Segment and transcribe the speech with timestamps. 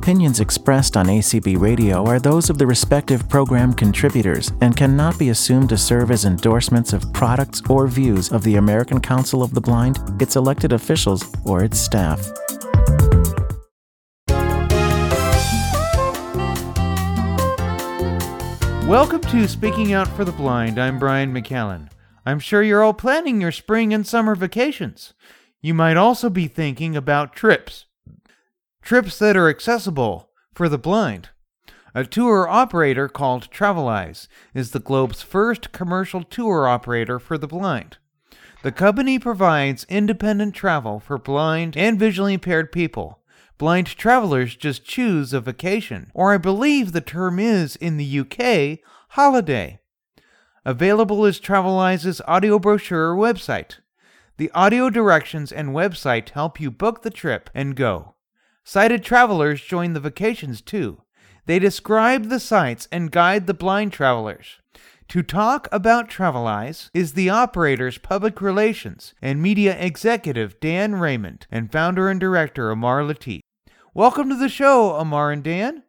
[0.00, 5.28] Opinions expressed on ACB Radio are those of the respective program contributors and cannot be
[5.28, 9.60] assumed to serve as endorsements of products or views of the American Council of the
[9.60, 12.18] Blind, its elected officials, or its staff.
[18.88, 20.78] Welcome to Speaking Out for the Blind.
[20.78, 21.90] I'm Brian McCallan.
[22.24, 25.12] I'm sure you're all planning your spring and summer vacations.
[25.60, 27.84] You might also be thinking about trips
[28.82, 31.30] trips that are accessible for the blind.
[31.94, 37.98] A tour operator called Traveleyes is the globe's first commercial tour operator for the blind.
[38.62, 43.20] The company provides independent travel for blind and visually impaired people.
[43.58, 48.78] Blind travelers just choose a vacation, or I believe the term is in the UK,
[49.10, 49.80] holiday.
[50.64, 53.78] Available is Traveleyes's audio brochure website.
[54.36, 58.14] The audio directions and website help you book the trip and go.
[58.64, 61.02] Sighted travelers join the vacations too.
[61.46, 64.60] They describe the sights and guide the blind travelers.
[65.08, 71.72] To talk about Traveleyes is the operator's public relations and media executive Dan Raymond and
[71.72, 73.40] founder and director Amar Latif.
[73.92, 75.82] Welcome to the show, Amar and Dan.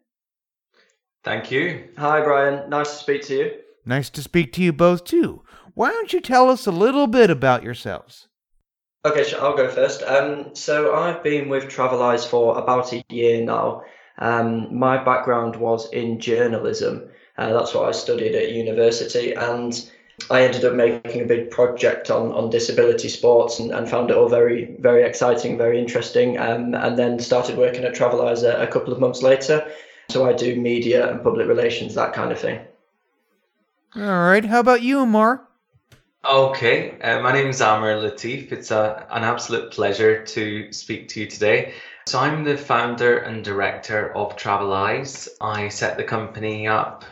[1.24, 1.90] Thank you.
[2.00, 2.68] Hi, Brian.
[2.68, 3.52] Nice to speak to you.
[3.86, 5.44] Nice to speak to you both too.
[5.76, 8.28] Why don't you tell us a little bit about yourselves?
[9.04, 10.04] Okay, sure, I'll go first.
[10.04, 13.84] Um, so I've been with Traveleyes for about a year now.
[14.20, 17.10] Um, my background was in journalism.
[17.38, 19.74] Uh, that's what I studied at university, and
[20.30, 24.18] I ended up making a big project on, on disability sports and, and found it
[24.18, 26.38] all very, very exciting, very interesting.
[26.38, 29.68] Um, and then started working at Traveleyes a, a couple of months later.
[30.10, 32.60] So I do media and public relations, that kind of thing.
[33.96, 34.46] All right.
[34.46, 35.48] How about you, Amar?
[36.24, 38.52] Okay, uh, my name is Amar Latif.
[38.52, 41.74] It's a, an absolute pleasure to speak to you today.
[42.06, 45.28] So, I'm the founder and director of Travel Eyes.
[45.42, 47.06] I set the company up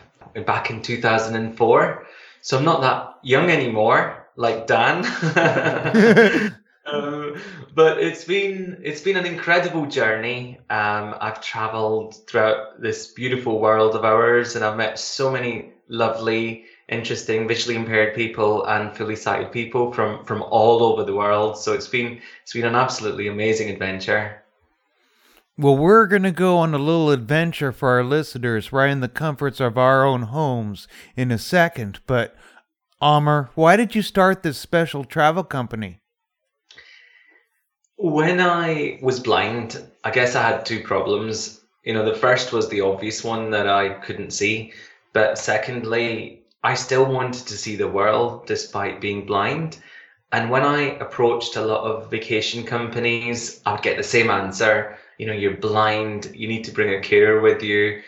[0.46, 2.06] back in 2004.
[2.42, 5.04] So, I'm not that young anymore, like Dan.
[6.86, 7.36] um,
[7.74, 10.60] but it's been it's been an incredible journey.
[10.70, 16.66] Um, I've traveled throughout this beautiful world of ours, and I've met so many lovely
[16.90, 21.56] interesting visually impaired people and fully sighted people from from all over the world.
[21.56, 24.42] So it's been it's been an absolutely amazing adventure.
[25.60, 29.08] Well, we're going to go on a little adventure for our listeners right in the
[29.08, 32.00] comforts of our own homes in a second.
[32.06, 32.34] But,
[32.98, 35.98] Amar, why did you start this special travel company?
[37.98, 41.60] When I was blind, I guess I had two problems.
[41.84, 44.72] You know, the first was the obvious one that I couldn't see.
[45.12, 49.78] But secondly, I still wanted to see the world despite being blind.
[50.32, 54.96] And when I approached a lot of vacation companies, I would get the same answer.
[55.18, 58.02] You know, you're blind, you need to bring a carer with you.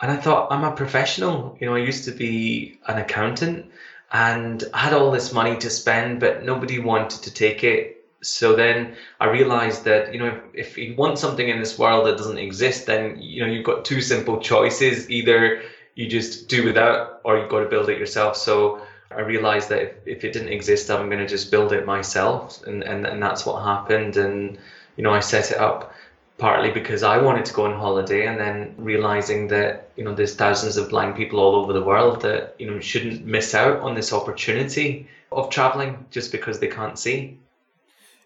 [0.00, 1.56] And I thought, I'm a professional.
[1.60, 3.70] You know, I used to be an accountant
[4.12, 8.04] and I had all this money to spend, but nobody wanted to take it.
[8.20, 12.06] So then I realized that, you know, if, if you want something in this world
[12.06, 15.08] that doesn't exist, then, you know, you've got two simple choices.
[15.08, 15.62] Either
[15.94, 18.36] you just do without or you've got to build it yourself.
[18.36, 21.86] So I realized that if, if it didn't exist, I'm going to just build it
[21.86, 22.62] myself.
[22.66, 24.16] And, and, and that's what happened.
[24.16, 24.58] And,
[24.96, 25.94] you know, I set it up
[26.38, 30.34] partly because I wanted to go on holiday and then realizing that, you know, there's
[30.34, 33.94] thousands of blind people all over the world that, you know, shouldn't miss out on
[33.94, 37.38] this opportunity of traveling just because they can't see.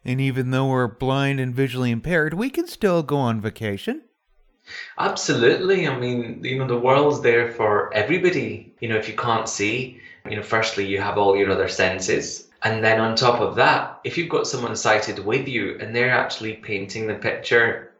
[0.04, 4.02] And even though we're blind and visually impaired, we can still go on vacation.
[4.98, 5.86] Absolutely.
[5.86, 8.72] I mean, you know, the world's there for everybody.
[8.80, 12.48] You know, if you can't see, you know, firstly, you have all your other senses.
[12.62, 16.12] And then on top of that, if you've got someone sighted with you and they're
[16.12, 17.92] actually painting the picture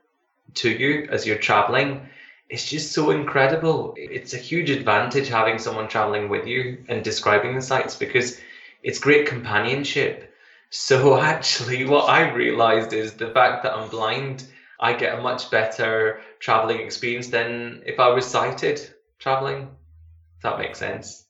[0.55, 2.09] to you as you're traveling,
[2.49, 3.95] it's just so incredible.
[3.97, 8.39] It's a huge advantage having someone traveling with you and describing the sights because
[8.83, 10.35] it's great companionship.
[10.71, 14.47] So actually, what I realized is the fact that I'm blind
[14.81, 18.81] I get a much better traveling experience than if I was sighted
[19.19, 19.69] traveling.
[20.37, 21.27] If that makes sense.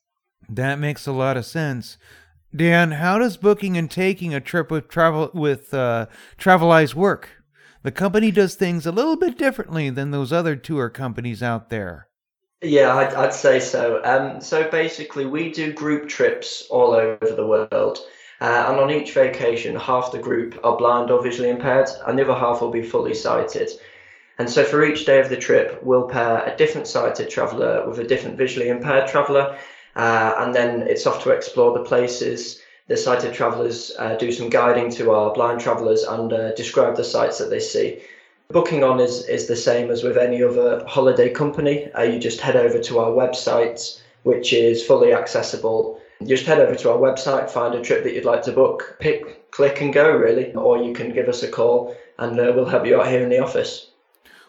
[0.48, 1.98] That makes a lot of sense.
[2.54, 6.06] Dan, how does booking and taking a trip with travel with uh,
[6.38, 7.42] Traveleyes work?
[7.82, 12.08] The company does things a little bit differently than those other tour companies out there.
[12.62, 14.02] Yeah, I'd, I'd say so.
[14.02, 17.98] Um, so basically, we do group trips all over the world.
[18.40, 22.24] Uh, and on each vacation, half the group are blind or visually impaired, and the
[22.24, 23.70] other half will be fully sighted.
[24.38, 27.98] And so for each day of the trip, we'll pair a different sighted traveller with
[27.98, 29.56] a different visually impaired traveller,
[29.94, 32.60] uh, and then it's off to explore the places.
[32.88, 37.04] The sighted travellers uh, do some guiding to our blind travellers and uh, describe the
[37.04, 38.02] sights that they see.
[38.48, 41.90] Booking on is, is the same as with any other holiday company.
[41.92, 46.00] Uh, you just head over to our website, which is fully accessible.
[46.24, 49.50] Just head over to our website, find a trip that you'd like to book, pick,
[49.50, 50.54] click, and go, really.
[50.54, 53.28] Or you can give us a call and uh, we'll help you out here in
[53.28, 53.90] the office.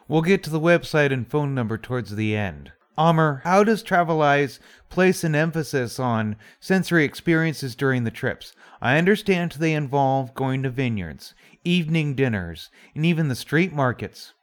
[0.08, 2.72] We'll get to the website and phone number towards the end.
[2.98, 4.60] Amar, how does Traveleyes
[4.90, 8.54] place an emphasis on sensory experiences during the trips?
[8.82, 14.34] I understand they involve going to vineyards, evening dinners, and even the street markets.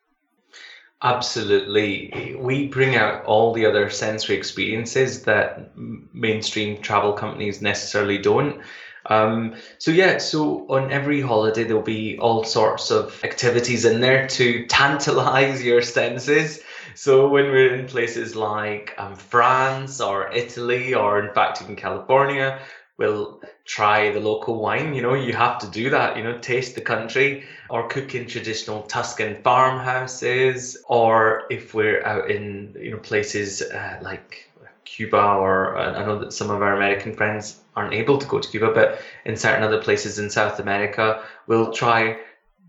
[1.03, 2.35] Absolutely.
[2.39, 8.63] We bring out all the other sensory experiences that mainstream travel companies necessarily don't.
[9.07, 14.27] Um, so yeah, so on every holiday there'll be all sorts of activities in there
[14.29, 16.63] to tantalize your senses.
[16.95, 22.61] So when we're in places like um, France or Italy or in fact even California,
[22.97, 24.95] we'll try the local wine.
[24.95, 26.17] You know, you have to do that.
[26.17, 32.31] You know, taste the country or cook in traditional Tuscan farmhouses, or if we're out
[32.31, 34.51] in you know places uh, like
[34.85, 38.39] Cuba or uh, I know that some of our American friends aren't able to go
[38.39, 42.19] to Cuba, but in certain other places in South America, we'll try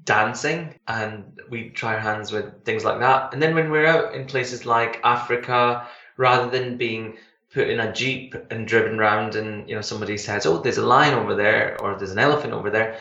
[0.05, 3.33] dancing and we try our hands with things like that.
[3.33, 5.87] And then when we're out in places like Africa,
[6.17, 7.17] rather than being
[7.55, 10.85] put in a jeep and driven around and you know somebody says oh there's a
[10.85, 12.99] lion over there or there's an elephant over there.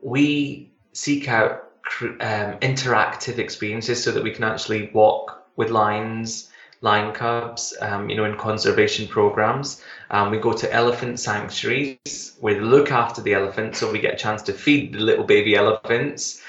[0.00, 1.64] We seek out
[2.00, 6.48] um, interactive experiences so that we can actually walk with lions
[6.82, 9.82] lion cubs um, you know in conservation programs.
[10.10, 12.36] Um, we go to elephant sanctuaries.
[12.38, 15.24] Where they look after the elephants so we get a chance to feed the little
[15.24, 16.40] baby elephants.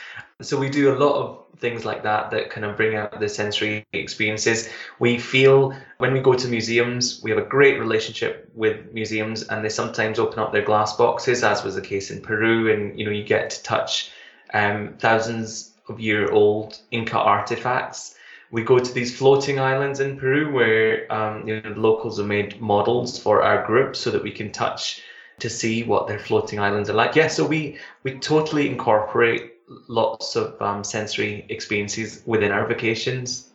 [0.42, 3.30] So we do a lot of things like that that kind of bring out the
[3.30, 4.69] sensory experiences.
[5.00, 9.63] We feel when we go to museums, we have a great relationship with museums, and
[9.63, 13.06] they sometimes open up their glass boxes, as was the case in Peru, and you
[13.06, 14.12] know you get to touch
[14.54, 18.15] um, thousands of year old Inca artifacts.
[18.50, 22.62] We go to these floating islands in Peru where um, you know locals have made
[22.62, 25.01] models for our group so that we can touch
[25.39, 27.15] to see what their floating islands are like.
[27.15, 29.56] Yeah, so we we totally incorporate
[29.88, 33.50] lots of um, sensory experiences within our vacations.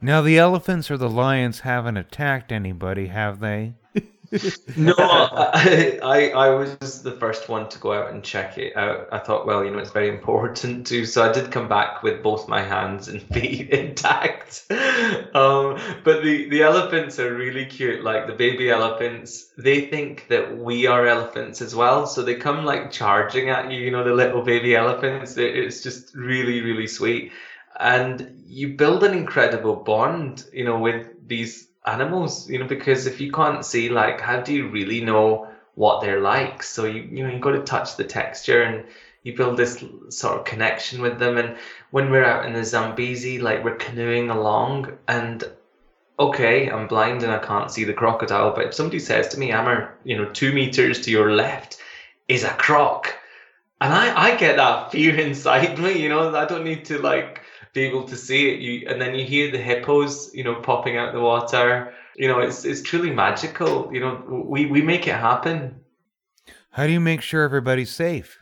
[0.00, 3.74] Now, the elephants or the lions haven't attacked anybody, have they?
[4.76, 9.08] No, I, I, I was the first one to go out and check it out.
[9.10, 11.06] I thought, well, you know, it's very important to.
[11.06, 14.66] So I did come back with both my hands and feet intact.
[14.70, 18.04] Um, but the the elephants are really cute.
[18.04, 22.06] Like the baby elephants, they think that we are elephants as well.
[22.06, 23.80] So they come like charging at you.
[23.80, 25.36] You know, the little baby elephants.
[25.38, 27.32] It's just really, really sweet,
[27.80, 30.44] and you build an incredible bond.
[30.52, 34.52] You know, with these animals, you know, because if you can't see, like, how do
[34.54, 36.62] you really know what they're like?
[36.62, 38.84] So you you know you got to touch the texture and
[39.22, 41.38] you build this sort of connection with them.
[41.38, 41.56] And
[41.90, 45.44] when we're out in the Zambezi, like we're canoeing along, and
[46.18, 49.52] okay, I'm blind and I can't see the crocodile, but if somebody says to me,
[49.52, 51.78] Amar, you know, two meters to your left
[52.26, 53.16] is a croc,
[53.80, 57.42] and I I get that fear inside me, you know, I don't need to like
[57.72, 58.60] be able to see it.
[58.60, 61.92] You and then you hear the hippos, you know, popping out the water.
[62.16, 63.92] You know, it's it's truly magical.
[63.92, 65.80] You know, we we make it happen.
[66.70, 68.38] How do you make sure everybody's safe?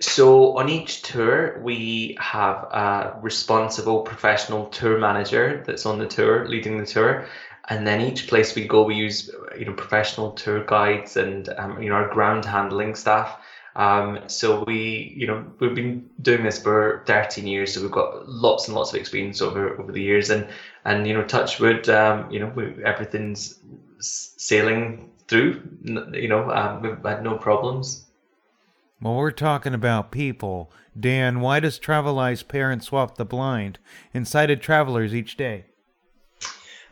[0.00, 6.48] So on each tour, we have a responsible professional tour manager that's on the tour,
[6.48, 7.26] leading the tour,
[7.68, 11.80] and then each place we go, we use you know professional tour guides and um,
[11.80, 13.38] you know our ground handling staff
[13.76, 18.28] um, so we, you know, we've been doing this for 13 years, so we've got
[18.28, 20.46] lots and lots of experience over over the years, and
[20.84, 23.58] and you know, touch wood, um, you know, we, everything's
[23.98, 25.60] sailing through.
[25.82, 28.04] You know, um, we've had no problems.
[29.00, 30.70] Well, we're talking about people.
[30.98, 33.78] Dan, why does Traveleyes Parent Swap the Blind
[34.14, 35.66] in sighted travelers each day?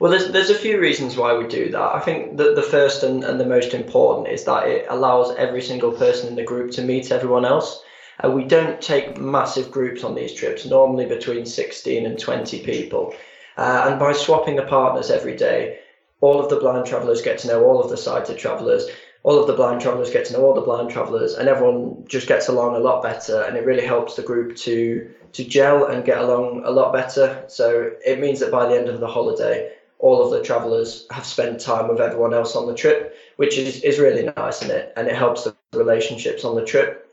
[0.02, 1.94] Well, there's there's a few reasons why we do that.
[1.94, 5.62] I think that the first and, and the most important is that it allows every
[5.62, 7.84] single person in the group to meet everyone else.
[8.18, 13.14] Uh, we don't take massive groups on these trips, normally between 16 and 20 people.
[13.56, 15.78] Uh, and by swapping the partners every day,
[16.20, 18.88] all of the blind travelers get to know all of the sighted travelers.
[19.22, 22.26] All of the blind travelers get to know all the blind travelers, and everyone just
[22.26, 23.42] gets along a lot better.
[23.42, 27.44] And it really helps the group to to gel and get along a lot better.
[27.46, 29.70] So it means that by the end of the holiday,
[30.02, 33.80] all of the travelers have spent time with everyone else on the trip, which is,
[33.82, 37.08] is really nice in it and it helps the relationships on the trip.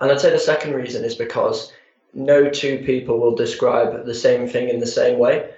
[0.00, 1.72] And I'd say the second reason is because
[2.12, 5.50] no two people will describe the same thing in the same way.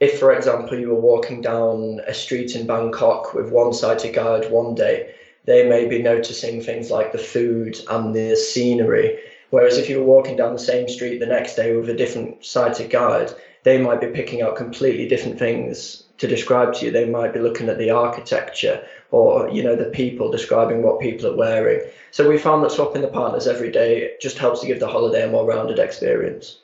[0.00, 4.50] If, for example, you were walking down a street in Bangkok with one sighted guide
[4.50, 9.18] one day, they may be noticing things like the food and the scenery,
[9.50, 12.44] Whereas if you were walking down the same street the next day with a different
[12.44, 16.90] sighted guide, they might be picking out completely different things to describe to you.
[16.90, 21.26] They might be looking at the architecture or you know the people describing what people
[21.26, 21.80] are wearing.
[22.10, 25.24] So we found that swapping the partners every day just helps to give the holiday
[25.24, 26.58] a more rounded experience.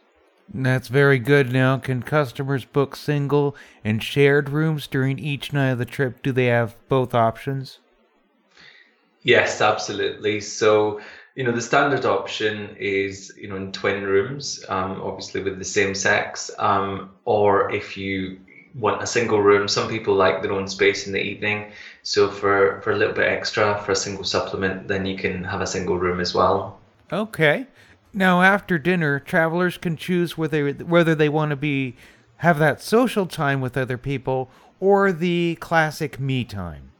[0.52, 1.52] That's very good.
[1.52, 6.22] Now, can customers book single and shared rooms during each night of the trip?
[6.22, 7.78] Do they have both options?
[9.22, 10.40] Yes, absolutely.
[10.40, 11.00] So
[11.34, 15.64] you know the standard option is you know in twin rooms um, obviously with the
[15.64, 18.38] same sex um, or if you
[18.74, 21.70] want a single room some people like their own space in the evening.
[22.02, 25.60] So for for a little bit extra for a single supplement then you can have
[25.60, 26.78] a single room as well.
[27.12, 27.66] Okay.
[28.12, 31.96] Now after dinner travelers can choose whether whether they want to be
[32.38, 34.50] have that social time with other people
[34.80, 36.90] or the classic me time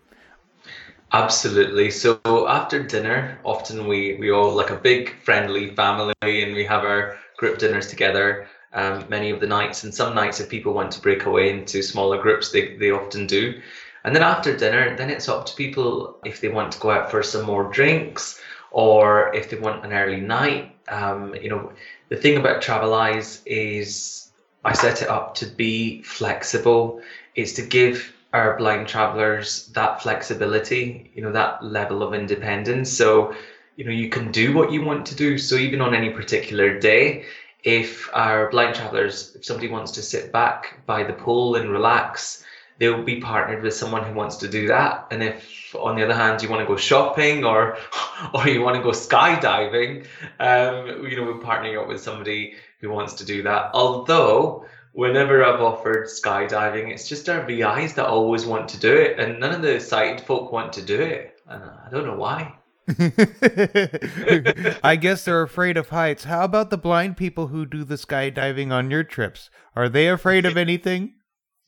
[1.15, 1.91] Absolutely.
[1.93, 2.19] So
[2.49, 7.17] after dinner, often we we all like a big friendly family, and we have our
[7.37, 8.49] group dinners together.
[8.73, 11.83] Um, many of the nights, and some nights, if people want to break away into
[11.85, 13.63] smaller groups, they they often do.
[14.03, 17.11] And then after dinner, then it's up to people if they want to go out
[17.13, 18.41] for some more drinks
[18.73, 20.75] or if they want an early night.
[20.89, 21.73] Um, you know,
[22.09, 24.33] the thing about Traveleyes is
[24.65, 27.01] I set it up to be flexible.
[27.37, 32.91] It's to give our blind travelers that flexibility, you know, that level of independence.
[32.91, 33.33] So,
[33.77, 35.39] you know, you can do what you want to do.
[35.39, 37.27] So even on any particular day,
[37.63, 42.45] if our blind travelers, if somebody wants to sit back by the pool and relax,
[42.79, 45.07] they'll be partnered with someone who wants to do that.
[45.13, 47.79] And if, on the other hand, you want to go shopping or
[48.35, 50.07] or you want to go skydiving,
[50.41, 53.71] um, you know, we're partnering up with somebody who wants to do that.
[53.75, 59.19] Although whenever I've offered skydiving, it's just our VIs that always want to do it,
[59.19, 61.39] and none of the sighted folk want to do it.
[61.47, 62.55] And I don't know why.
[64.83, 66.25] I guess they're afraid of heights.
[66.25, 69.51] How about the blind people who do the skydiving on your trips?
[69.75, 71.15] Are they afraid of anything?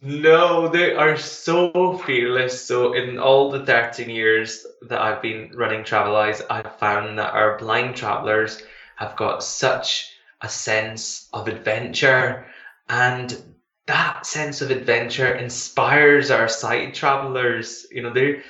[0.02, 2.64] No, they are so fearless.
[2.64, 7.58] So, in all the 13 years that I've been running Traveleyes, I've found that our
[7.58, 8.62] blind travelers
[8.96, 12.46] have got such a sense of adventure
[12.88, 13.42] and
[13.86, 17.86] that sense of adventure inspires our sight travelers.
[17.90, 18.42] You know they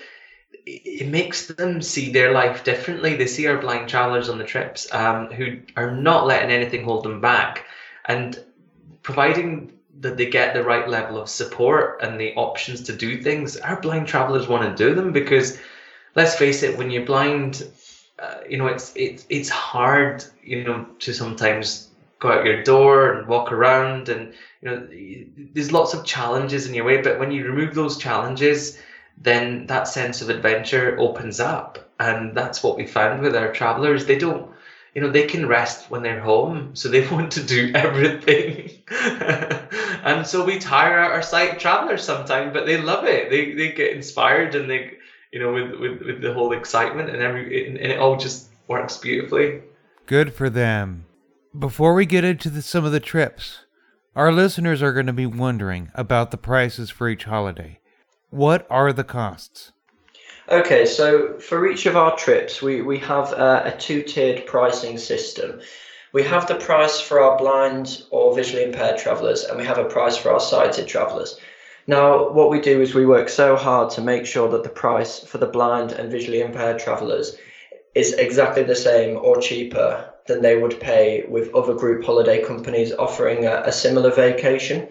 [0.66, 3.14] it makes them see their life differently.
[3.14, 7.05] They see our blind travelers on the trips um, who are not letting anything hold
[7.05, 7.66] them back.
[8.07, 8.43] And
[9.02, 13.57] providing that they get the right level of support and the options to do things
[13.59, 15.59] our blind travelers want to do them because
[16.14, 17.71] let's face it when you're blind
[18.19, 23.12] uh, you know it's it's it's hard you know to sometimes go out your door
[23.12, 24.88] and walk around and you know
[25.52, 28.78] there's lots of challenges in your way but when you remove those challenges
[29.18, 31.78] then that sense of adventure opens up.
[31.99, 34.04] And that's what we found with our travelers.
[34.04, 34.50] They don't
[34.94, 38.70] you know they can rest when they're home so they want to do everything.
[40.06, 43.28] And so we tire out our sight travelers sometimes but they love it.
[43.28, 44.99] They they get inspired and they
[45.32, 48.99] you know with with, with the whole excitement and every and it all just works
[48.99, 49.62] beautifully.
[50.06, 51.06] Good for them
[51.58, 53.60] before we get into the, some of the trips,
[54.14, 57.80] our listeners are going to be wondering about the prices for each holiday.
[58.30, 59.72] What are the costs?
[60.48, 64.98] Okay, so for each of our trips, we, we have a, a two tiered pricing
[64.98, 65.60] system.
[66.12, 69.84] We have the price for our blind or visually impaired travellers, and we have a
[69.84, 71.38] price for our sighted travellers.
[71.86, 75.20] Now, what we do is we work so hard to make sure that the price
[75.20, 77.36] for the blind and visually impaired travellers
[77.94, 82.92] is exactly the same or cheaper than they would pay with other group holiday companies
[82.92, 84.88] offering a, a similar vacation.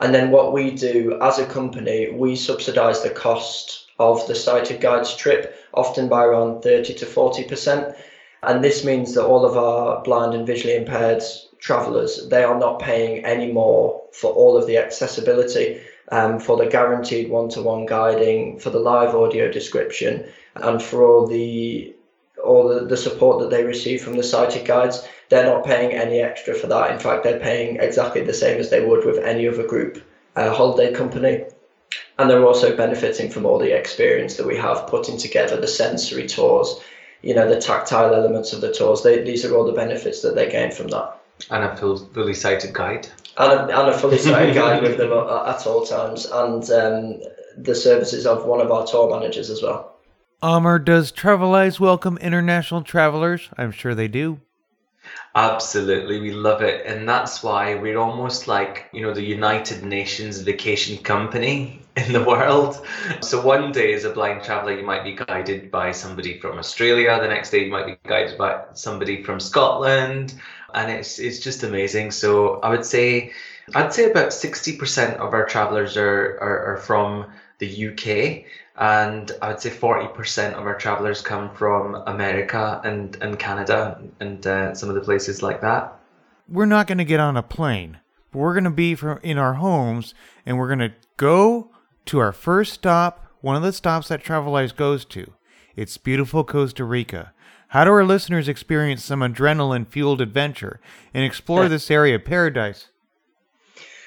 [0.00, 4.80] And then what we do as a company, we subsidize the cost of the sighted
[4.80, 7.94] guides trip, often by around 30 to 40%.
[8.42, 11.22] And this means that all of our blind and visually impaired
[11.60, 16.66] travelers, they are not paying any more for all of the accessibility, um, for the
[16.66, 20.26] guaranteed one-to-one guiding, for the live audio description,
[20.56, 21.94] and for all the
[22.44, 26.20] all the, the support that they receive from the sighted guides, they're not paying any
[26.20, 26.90] extra for that.
[26.90, 30.02] In fact, they're paying exactly the same as they would with any other group
[30.36, 31.44] uh, holiday company.
[32.18, 36.26] And they're also benefiting from all the experience that we have putting together the sensory
[36.26, 36.80] tours,
[37.22, 39.02] you know, the tactile elements of the tours.
[39.02, 41.18] They, these are all the benefits that they gain from that.
[41.50, 43.08] And a full, fully sighted guide.
[43.36, 47.20] And a, and a fully sighted guide with them at, at all times, and um,
[47.56, 49.91] the services of one of our tour managers as well.
[50.44, 53.48] Amar, does Traveleyes welcome international travelers?
[53.56, 54.40] I'm sure they do.
[55.36, 56.84] Absolutely, we love it.
[56.84, 62.24] And that's why we're almost like, you know, the United Nations vacation company in the
[62.24, 62.84] world.
[63.20, 67.20] So one day as a blind traveler, you might be guided by somebody from Australia.
[67.20, 70.34] The next day you might be guided by somebody from Scotland.
[70.74, 72.10] And it's it's just amazing.
[72.10, 73.32] So I would say
[73.76, 77.26] I'd say about 60% of our travelers are, are, are from
[77.62, 78.44] the UK
[78.76, 84.44] and I would say 40% of our travelers come from America and, and Canada and
[84.46, 85.96] uh, some of the places like that.
[86.48, 87.98] We're not going to get on a plane,
[88.30, 90.14] but we're going to be from, in our homes
[90.44, 91.70] and we're going to go
[92.06, 95.32] to our first stop, one of the stops that Traveleyes goes to.
[95.76, 97.32] It's beautiful Costa Rica.
[97.68, 100.80] How do our listeners experience some adrenaline fueled adventure
[101.14, 102.88] and explore this area of paradise?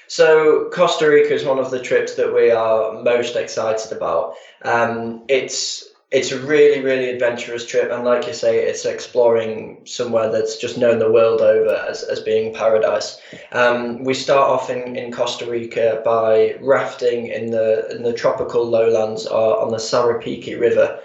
[0.08, 4.36] So Costa Rica is one of the trips that we are most excited about.
[4.64, 10.32] Um, it's it's a really really adventurous trip, and like you say, it's exploring somewhere
[10.32, 13.20] that's just known the world over as, as being paradise.
[13.52, 18.66] Um, we start off in, in Costa Rica by rafting in the in the tropical
[18.66, 21.00] lowlands uh, on the Sarapiqui River.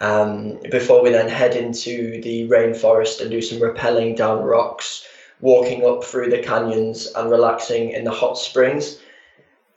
[0.00, 5.06] Um, before we then head into the rainforest and do some rappelling down rocks
[5.40, 8.98] walking up through the canyons and relaxing in the hot springs.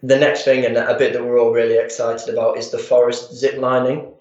[0.01, 3.33] The next thing, and a bit that we're all really excited about, is the forest
[3.33, 4.13] zip lining.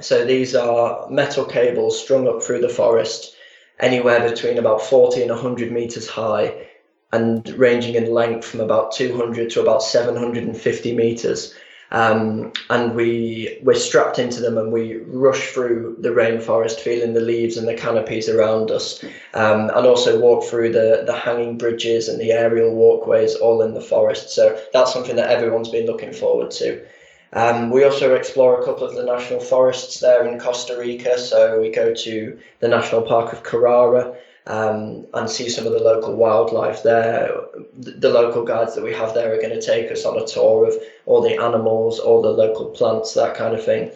[0.00, 3.34] So these are metal cables strung up through the forest,
[3.80, 6.68] anywhere between about 40 and 100 meters high,
[7.12, 11.54] and ranging in length from about 200 to about 750 meters.
[11.90, 17.20] Um, and we we're strapped into them and we rush through the rainforest, feeling the
[17.20, 19.02] leaves and the canopies around us,
[19.32, 23.72] um, and also walk through the the hanging bridges and the aerial walkways, all in
[23.72, 24.30] the forest.
[24.30, 26.84] So that's something that everyone's been looking forward to.
[27.32, 31.18] Um, we also explore a couple of the national forests there in Costa Rica.
[31.18, 34.16] So we go to the National Park of Carara,
[34.48, 37.30] um, and see some of the local wildlife there.
[37.76, 40.66] The local guides that we have there are going to take us on a tour
[40.66, 40.74] of
[41.04, 43.92] all the animals, all the local plants, that kind of thing.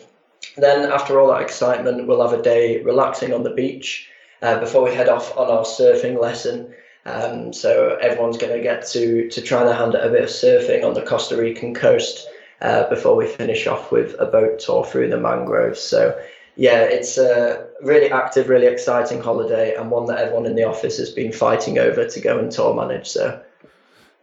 [0.56, 4.10] Then, after all that excitement, we'll have a day relaxing on the beach
[4.42, 6.74] uh, before we head off on our surfing lesson.
[7.06, 10.28] Um, so everyone's going to get to to try their hand at a bit of
[10.28, 12.28] surfing on the Costa Rican coast
[12.60, 15.80] uh, before we finish off with a boat tour through the mangroves.
[15.80, 16.20] So
[16.56, 20.98] yeah, it's a really active, really exciting holiday, and one that everyone in the office
[20.98, 23.08] has been fighting over to go and tour manage.
[23.08, 23.42] So,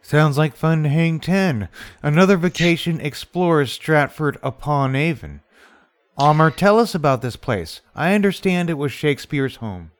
[0.02, 1.70] sounds like fun to hang ten.
[2.04, 5.42] Another vacation explores Stratford upon Avon.
[6.18, 7.82] Amar, tell us about this place.
[7.96, 9.92] I understand it was Shakespeare's home.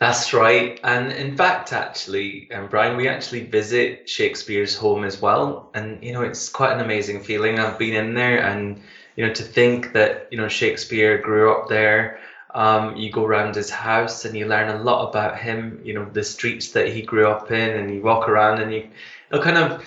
[0.00, 0.80] That's right.
[0.82, 5.70] And in fact, actually, um, Brian, we actually visit Shakespeare's home as well.
[5.74, 7.58] And, you know, it's quite an amazing feeling.
[7.58, 8.82] I've been in there and
[9.16, 12.20] you know, to think that, you know, Shakespeare grew up there.
[12.54, 16.08] Um, you go around his house and you learn a lot about him, you know,
[16.10, 18.88] the streets that he grew up in, and you walk around and you,
[19.30, 19.84] it kind of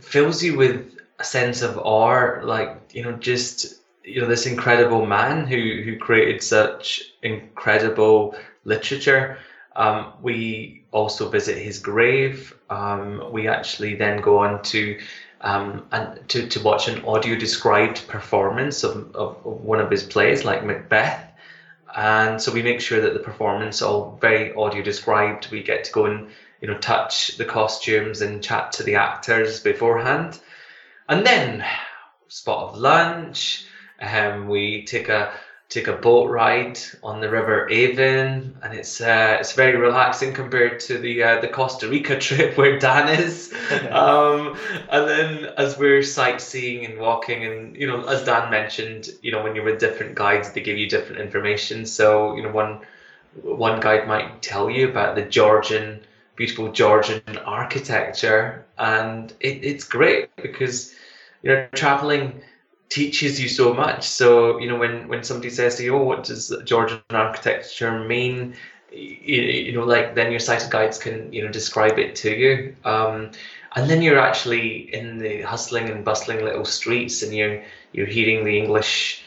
[0.00, 5.06] fills you with a sense of awe, like, you know, just, you know, this incredible
[5.06, 9.38] man who, who created such incredible literature.
[9.76, 12.54] Um, we also visit his grave.
[12.68, 14.98] Um, we actually then go on to
[15.40, 20.44] um, and to, to watch an audio described performance of, of one of his plays
[20.44, 21.26] like Macbeth.
[21.94, 25.50] And so we make sure that the performance all very audio described.
[25.50, 26.28] We get to go and
[26.60, 30.38] you know touch the costumes and chat to the actors beforehand.
[31.08, 31.64] And then
[32.28, 33.66] spot of lunch.
[34.00, 35.32] Um, we take a
[35.70, 40.80] take a boat ride on the River Avon, and it's uh, it's very relaxing compared
[40.80, 43.54] to the uh, the Costa Rica trip where Dan is.
[43.90, 44.58] um,
[44.90, 49.42] and then as we're sightseeing and walking, and you know, as Dan mentioned, you know,
[49.42, 51.86] when you're with different guides, they give you different information.
[51.86, 52.80] So you know, one
[53.42, 56.00] one guide might tell you about the Georgian
[56.34, 60.94] beautiful Georgian architecture, and it, it's great because
[61.42, 62.42] you know traveling
[62.90, 64.06] teaches you so much.
[64.06, 68.54] So you know when when somebody says to you, "Oh, what does Georgian architecture mean?"
[68.92, 72.76] You, you know, like then your sighted guides can you know describe it to you.
[72.84, 73.30] Um,
[73.76, 78.44] and then you're actually in the hustling and bustling little streets, and you're you're hearing
[78.44, 79.24] the English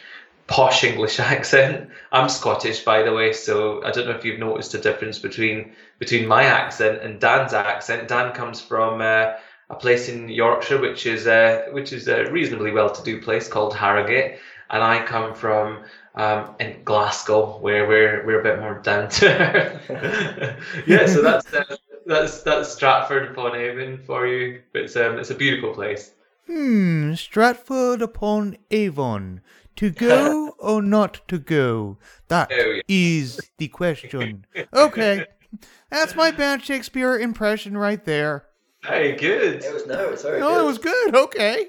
[0.47, 1.89] posh English accent.
[2.12, 5.71] I'm Scottish, by the way, so I don't know if you've noticed a difference between
[5.99, 8.10] between my accent and Dan's accent.
[8.10, 9.34] Dan comes from uh,
[9.69, 14.39] a place in Yorkshire, which is a which is a reasonably well-to-do place called Harrogate,
[14.69, 15.84] and I come from
[16.15, 20.60] um, in Glasgow, where we're we're a bit more down to earth.
[20.88, 21.63] yeah, so that's uh,
[22.06, 24.62] that's that's Stratford upon Avon for you.
[24.73, 26.12] It's um it's a beautiful place.
[26.47, 29.41] Hmm, Stratford upon Avon.
[29.78, 31.97] To go or not to go?
[32.28, 32.82] That oh, yeah.
[32.88, 34.45] is the question.
[34.71, 35.26] Okay,
[35.89, 38.45] That's my bad Shakespeare impression right there.
[38.84, 39.63] Very good.
[39.63, 40.62] It was no, it's very No, good.
[40.62, 41.15] it was good.
[41.15, 41.67] Okay.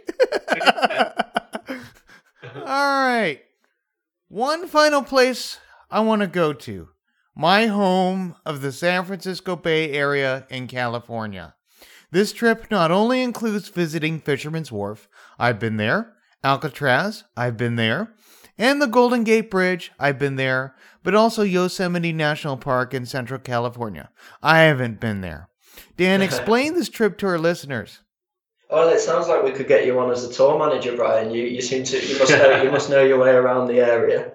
[2.57, 3.40] All right.
[4.29, 5.59] One final place
[5.90, 6.88] I want to go to
[7.37, 11.55] my home of the San Francisco Bay Area in California.
[12.11, 16.12] This trip not only includes visiting Fisherman's Wharf, I've been there,
[16.44, 18.12] Alcatraz, I've been there,
[18.57, 23.40] and the Golden Gate Bridge, I've been there, but also Yosemite National Park in Central
[23.40, 24.11] California.
[24.42, 25.48] I haven't been there.
[25.96, 28.00] Dan, explain this trip to our listeners.
[28.70, 31.30] Well, it sounds like we could get you on as a tour manager, Brian.
[31.30, 34.33] You, you seem to you must know you must know your way around the area.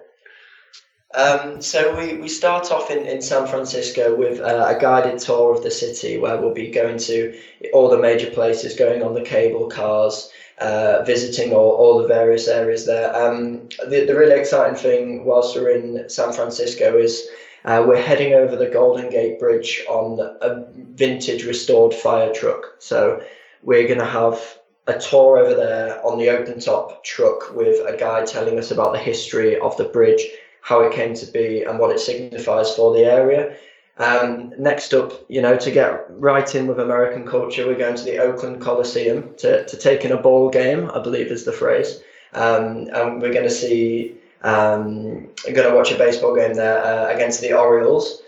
[1.12, 5.54] Um, so we, we start off in, in San Francisco with uh, a guided tour
[5.54, 7.36] of the city where we'll be going to
[7.72, 12.46] all the major places, going on the cable cars, uh, visiting all, all the various
[12.46, 13.14] areas there.
[13.14, 17.28] Um, the, the really exciting thing whilst we're in San Francisco is
[17.64, 22.76] uh, we're heading over the Golden Gate Bridge on a vintage restored fire truck.
[22.78, 23.22] So
[23.62, 24.40] we're going to have
[24.86, 28.92] a tour over there on the open top truck with a guide telling us about
[28.92, 30.26] the history of the bridge,
[30.62, 33.56] how it came to be, and what it signifies for the area.
[33.98, 38.04] Um, next up, you know, to get right in with American culture, we're going to
[38.04, 42.00] the Oakland Coliseum to, to take in a ball game, I believe is the phrase.
[42.32, 47.14] Um, and we're going to see, um, going to watch a baseball game there uh,
[47.14, 48.22] against the Orioles.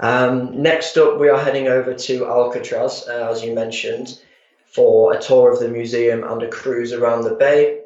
[0.00, 4.20] Um, next up, we are heading over to Alcatraz, uh, as you mentioned,
[4.66, 7.82] for a tour of the museum and a cruise around the bay.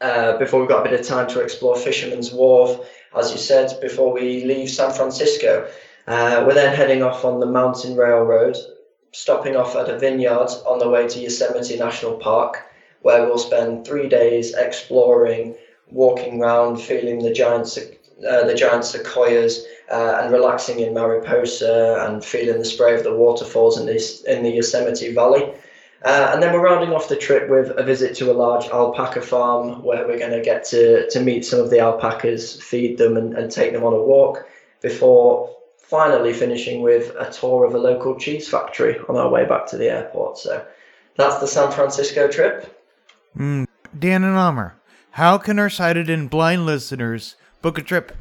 [0.00, 3.80] Uh, before we've got a bit of time to explore Fisherman's Wharf, as you said,
[3.80, 5.68] before we leave San Francisco.
[6.06, 8.56] Uh, we're then heading off on the Mountain Railroad,
[9.12, 12.62] stopping off at a vineyard on the way to Yosemite National Park,
[13.02, 15.56] where we'll spend three days exploring,
[15.90, 17.76] walking around, feeling the giant,
[18.28, 23.14] uh, the giant sequoias, uh, and relaxing in Mariposa and feeling the spray of the
[23.14, 25.52] waterfalls in the, in the Yosemite Valley.
[26.04, 29.20] Uh, and then we're rounding off the trip with a visit to a large alpaca
[29.20, 33.16] farm where we're going to get to, to meet some of the alpacas, feed them,
[33.16, 34.46] and, and take them on a walk
[34.80, 39.66] before finally finishing with a tour of a local cheese factory on our way back
[39.66, 40.38] to the airport.
[40.38, 40.64] So
[41.16, 42.78] that's the San Francisco trip.
[43.36, 43.66] Mm,
[43.98, 44.76] Dan and Amar,
[45.12, 48.12] how can our sighted and blind listeners book a trip?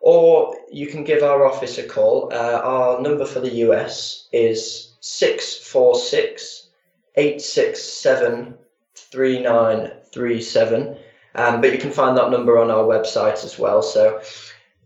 [0.00, 2.30] Or you can give our office a call.
[2.32, 6.68] Uh, our number for the US is 646
[7.16, 8.54] 867
[8.94, 10.96] 3937.
[11.34, 13.82] Um, but you can find that number on our website as well.
[13.82, 14.22] So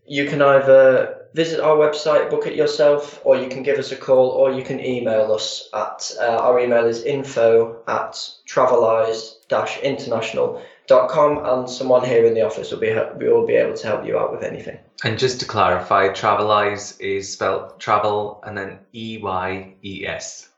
[0.06, 3.96] you can either visit our website, book it yourself, or you can give us a
[3.96, 8.16] call, or you can email us at uh, our email is info at
[10.88, 14.06] traveleyes-international.com, and someone here in the office will be we will be able to help
[14.06, 14.78] you out with anything.
[15.02, 20.48] And just to clarify, Traveleyes is spelled travel and then E Y E S.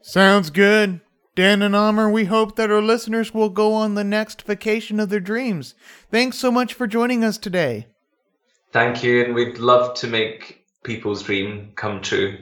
[0.00, 1.00] Sounds good.
[1.34, 5.08] Dan and Amar, we hope that our listeners will go on the next vacation of
[5.08, 5.74] their dreams.
[6.10, 7.86] Thanks so much for joining us today.
[8.72, 12.38] Thank you, and we'd love to make people's dream come true.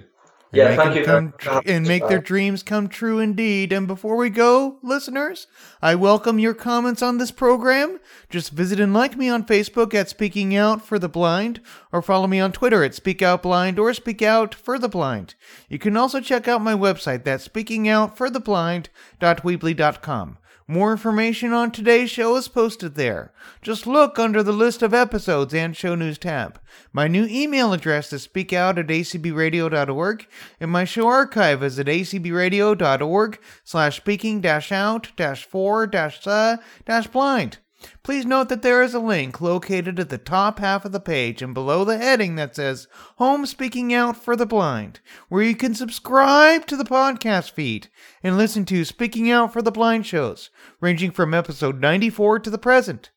[0.57, 3.73] Yeah, make thank you come tr- and make their dreams come true indeed.
[3.73, 5.47] And before we go, listeners,
[5.83, 8.01] I welcome your comments on this program.
[8.31, 11.61] Just visit and like me on Facebook at Speaking Out for the Blind,
[11.92, 15.35] or follow me on Twitter at Speak Out Blind or Speak Out for the Blind.
[15.69, 20.38] You can also check out my website, that's speakingoutfortheblind.weebly.com.
[20.68, 23.33] More information on today's show is posted there.
[23.62, 26.59] Just look under the list of episodes and show news tab.
[26.92, 30.26] My new email address is speakout at acbradio.org,
[30.59, 36.57] and my show archive is at acbradio.org slash speaking dash out dash four dash uh
[36.85, 37.59] dash blind.
[38.03, 41.43] Please note that there is a link located at the top half of the page
[41.43, 45.75] and below the heading that says Home Speaking Out for the Blind, where you can
[45.75, 47.89] subscribe to the podcast feed
[48.23, 52.59] and listen to Speaking Out for the Blind shows, ranging from episode 94 to the
[52.59, 53.11] present.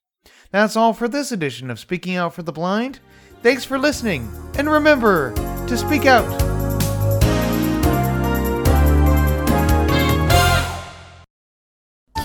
[0.52, 3.00] That's all for this edition of Speaking Out for the Blind.
[3.42, 5.34] Thanks for listening, and remember
[5.68, 6.49] to speak out.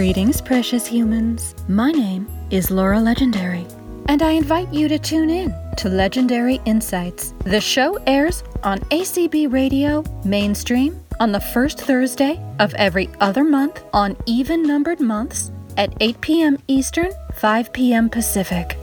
[0.00, 1.54] Greetings, precious humans.
[1.68, 3.66] My name is Laura Legendary,
[4.06, 7.34] and I invite you to tune in to Legendary Insights.
[7.44, 13.84] The show airs on ACB Radio Mainstream on the first Thursday of every other month
[13.92, 16.58] on even numbered months at 8 p.m.
[16.66, 18.08] Eastern, 5 p.m.
[18.08, 18.78] Pacific.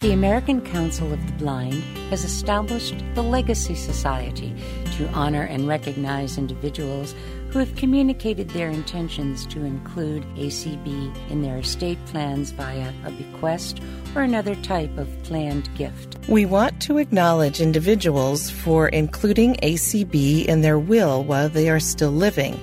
[0.00, 4.54] The American Council of the Blind has established the Legacy Society
[4.92, 7.14] to honor and recognize individuals
[7.50, 13.80] who have communicated their intentions to include ACB in their estate plans via a bequest
[14.14, 16.16] or another type of planned gift.
[16.28, 22.10] We want to acknowledge individuals for including ACB in their will while they are still
[22.10, 22.60] living,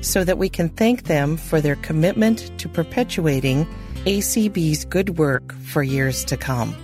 [0.00, 3.66] so that we can thank them for their commitment to perpetuating
[4.04, 6.74] ACB's good work for years to come.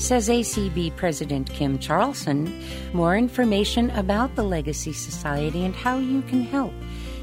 [0.00, 2.64] Says ACB President Kim Charlson.
[2.94, 6.72] More information about the Legacy Society and how you can help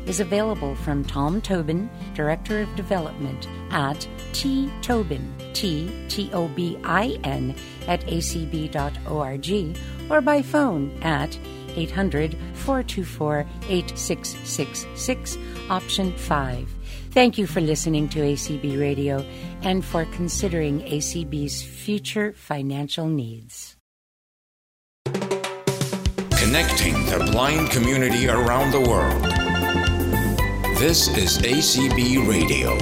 [0.05, 6.77] is available from Tom Tobin, Director of Development at T Tobin, T T O B
[6.83, 7.55] I N,
[7.87, 9.77] at acb.org
[10.11, 11.35] or by phone at
[11.75, 15.37] 800 424 8666,
[15.71, 16.76] option 5.
[17.11, 19.25] Thank you for listening to ACB Radio
[19.61, 23.75] and for considering ACB's future financial needs.
[25.05, 29.23] Connecting the blind community around the world.
[30.77, 32.77] This is ACB Radio.